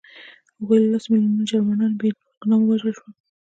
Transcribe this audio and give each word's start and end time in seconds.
د 0.03 0.03
هغوی 0.59 0.77
له 0.83 0.87
لاسه 0.93 1.07
میلیونونه 1.11 1.43
جرمنان 1.49 1.91
بې 1.99 2.09
ګناه 2.41 2.59
ووژل 2.61 2.91
شول 2.97 3.13